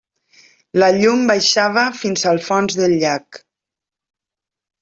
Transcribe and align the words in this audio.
La 0.83 0.87
llum 0.95 1.21
baixava 1.31 1.83
fins 1.99 2.25
al 2.31 2.41
fons 2.49 2.81
del 2.81 2.97
llac. 3.05 3.41